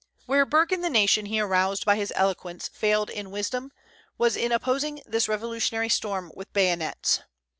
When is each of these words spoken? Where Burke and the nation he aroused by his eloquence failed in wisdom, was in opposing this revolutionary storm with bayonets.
Where 0.25 0.47
Burke 0.47 0.71
and 0.71 0.83
the 0.83 0.89
nation 0.89 1.27
he 1.27 1.39
aroused 1.39 1.85
by 1.85 1.95
his 1.95 2.11
eloquence 2.15 2.67
failed 2.69 3.11
in 3.11 3.29
wisdom, 3.29 3.71
was 4.17 4.35
in 4.35 4.51
opposing 4.51 5.03
this 5.05 5.29
revolutionary 5.29 5.89
storm 5.89 6.31
with 6.35 6.51
bayonets. 6.53 7.21